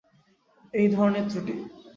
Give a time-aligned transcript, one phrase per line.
[0.73, 1.53] এই ধরনের ত্রুটি।